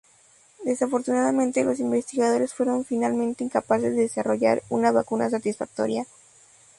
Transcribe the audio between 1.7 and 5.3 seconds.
investigadores fueron finalmente incapaces de desarrollar una vacuna